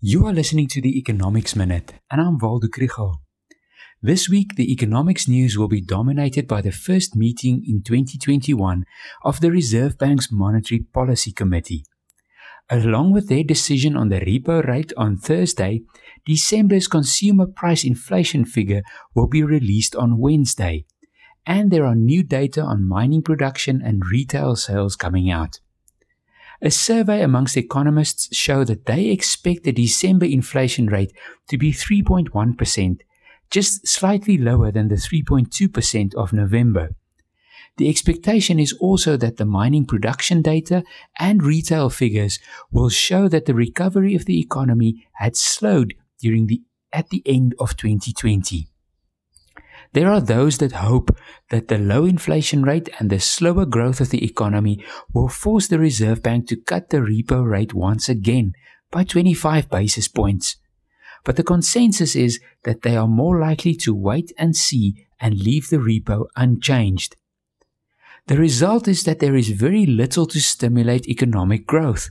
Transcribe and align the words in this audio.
You 0.00 0.26
are 0.26 0.32
listening 0.32 0.68
to 0.68 0.80
the 0.80 0.96
Economics 0.96 1.56
Minute, 1.56 1.94
and 2.08 2.20
I'm 2.20 2.38
Waldo. 2.38 2.68
This 4.00 4.28
week, 4.28 4.54
the 4.54 4.70
economics 4.70 5.26
news 5.26 5.58
will 5.58 5.66
be 5.66 5.80
dominated 5.80 6.46
by 6.46 6.60
the 6.60 6.70
first 6.70 7.16
meeting 7.16 7.64
in 7.66 7.82
2021 7.82 8.84
of 9.24 9.40
the 9.40 9.50
Reserve 9.50 9.98
Bank's 9.98 10.30
Monetary 10.30 10.84
Policy 10.94 11.32
Committee. 11.32 11.84
Along 12.70 13.10
with 13.10 13.28
their 13.28 13.42
decision 13.42 13.96
on 13.96 14.08
the 14.08 14.20
repo 14.20 14.64
rate 14.64 14.92
on 14.96 15.16
Thursday, 15.16 15.82
December's 16.24 16.86
consumer 16.86 17.48
price 17.48 17.82
inflation 17.82 18.44
figure 18.44 18.82
will 19.16 19.26
be 19.26 19.42
released 19.42 19.96
on 19.96 20.18
Wednesday, 20.18 20.86
and 21.44 21.72
there 21.72 21.84
are 21.84 21.96
new 21.96 22.22
data 22.22 22.62
on 22.62 22.86
mining 22.86 23.22
production 23.22 23.82
and 23.84 24.06
retail 24.12 24.54
sales 24.54 24.94
coming 24.94 25.28
out. 25.28 25.58
A 26.60 26.70
survey 26.70 27.22
amongst 27.22 27.56
economists 27.56 28.34
show 28.34 28.64
that 28.64 28.86
they 28.86 29.06
expect 29.06 29.62
the 29.62 29.72
December 29.72 30.26
inflation 30.26 30.86
rate 30.86 31.12
to 31.48 31.56
be 31.56 31.72
3.1%, 31.72 33.00
just 33.50 33.86
slightly 33.86 34.36
lower 34.36 34.72
than 34.72 34.88
the 34.88 34.96
3.2% 34.96 36.14
of 36.14 36.32
November. 36.32 36.90
The 37.76 37.88
expectation 37.88 38.58
is 38.58 38.72
also 38.80 39.16
that 39.18 39.36
the 39.36 39.44
mining 39.44 39.86
production 39.86 40.42
data 40.42 40.82
and 41.16 41.44
retail 41.44 41.90
figures 41.90 42.40
will 42.72 42.88
show 42.88 43.28
that 43.28 43.46
the 43.46 43.54
recovery 43.54 44.16
of 44.16 44.24
the 44.24 44.40
economy 44.40 45.06
had 45.14 45.36
slowed 45.36 45.94
during 46.20 46.48
the 46.48 46.62
at 46.92 47.10
the 47.10 47.22
end 47.24 47.54
of 47.60 47.76
2020. 47.76 48.68
There 49.92 50.10
are 50.10 50.20
those 50.20 50.58
that 50.58 50.72
hope 50.72 51.16
that 51.50 51.68
the 51.68 51.78
low 51.78 52.04
inflation 52.04 52.62
rate 52.62 52.90
and 52.98 53.08
the 53.08 53.20
slower 53.20 53.64
growth 53.64 54.00
of 54.00 54.10
the 54.10 54.24
economy 54.24 54.84
will 55.12 55.28
force 55.28 55.66
the 55.66 55.78
Reserve 55.78 56.22
Bank 56.22 56.46
to 56.48 56.56
cut 56.56 56.90
the 56.90 56.98
repo 56.98 57.44
rate 57.44 57.72
once 57.72 58.08
again 58.08 58.52
by 58.90 59.04
25 59.04 59.70
basis 59.70 60.06
points. 60.08 60.56
But 61.24 61.36
the 61.36 61.42
consensus 61.42 62.14
is 62.14 62.40
that 62.64 62.82
they 62.82 62.96
are 62.96 63.08
more 63.08 63.40
likely 63.40 63.74
to 63.76 63.94
wait 63.94 64.32
and 64.38 64.54
see 64.54 65.06
and 65.20 65.40
leave 65.40 65.68
the 65.68 65.78
repo 65.78 66.26
unchanged. 66.36 67.16
The 68.26 68.36
result 68.36 68.88
is 68.88 69.04
that 69.04 69.20
there 69.20 69.36
is 69.36 69.48
very 69.48 69.86
little 69.86 70.26
to 70.26 70.40
stimulate 70.40 71.08
economic 71.08 71.66
growth. 71.66 72.10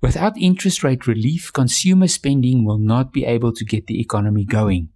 Without 0.00 0.38
interest 0.38 0.84
rate 0.84 1.06
relief, 1.08 1.52
consumer 1.52 2.06
spending 2.06 2.64
will 2.64 2.78
not 2.78 3.12
be 3.12 3.24
able 3.24 3.52
to 3.52 3.64
get 3.64 3.86
the 3.86 4.00
economy 4.00 4.44
going. 4.44 4.91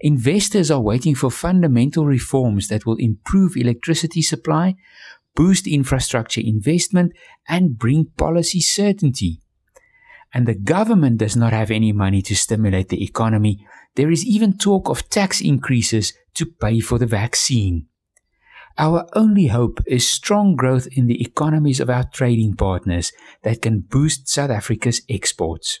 Investors 0.00 0.70
are 0.70 0.80
waiting 0.80 1.14
for 1.14 1.30
fundamental 1.30 2.06
reforms 2.06 2.68
that 2.68 2.86
will 2.86 2.96
improve 2.96 3.56
electricity 3.56 4.22
supply, 4.22 4.76
boost 5.34 5.66
infrastructure 5.66 6.40
investment, 6.40 7.12
and 7.48 7.78
bring 7.78 8.06
policy 8.16 8.60
certainty. 8.60 9.40
And 10.32 10.46
the 10.46 10.54
government 10.54 11.18
does 11.18 11.36
not 11.36 11.52
have 11.52 11.70
any 11.70 11.92
money 11.92 12.22
to 12.22 12.36
stimulate 12.36 12.90
the 12.90 13.02
economy. 13.02 13.66
There 13.96 14.10
is 14.10 14.24
even 14.24 14.58
talk 14.58 14.88
of 14.88 15.08
tax 15.08 15.40
increases 15.40 16.12
to 16.34 16.46
pay 16.46 16.80
for 16.80 16.98
the 16.98 17.06
vaccine. 17.06 17.86
Our 18.76 19.08
only 19.14 19.48
hope 19.48 19.80
is 19.86 20.08
strong 20.08 20.54
growth 20.54 20.86
in 20.92 21.06
the 21.06 21.20
economies 21.20 21.80
of 21.80 21.90
our 21.90 22.04
trading 22.04 22.54
partners 22.54 23.10
that 23.42 23.62
can 23.62 23.80
boost 23.80 24.28
South 24.28 24.50
Africa's 24.50 25.02
exports. 25.08 25.80